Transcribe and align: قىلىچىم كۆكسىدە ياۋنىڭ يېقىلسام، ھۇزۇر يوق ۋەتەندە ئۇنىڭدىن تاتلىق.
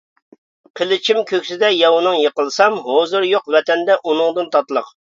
قىلىچىم 0.79 1.19
كۆكسىدە 1.33 1.71
ياۋنىڭ 1.75 2.19
يېقىلسام، 2.23 2.81
ھۇزۇر 2.91 3.31
يوق 3.37 3.49
ۋەتەندە 3.59 4.03
ئۇنىڭدىن 4.03 4.55
تاتلىق. 4.59 4.95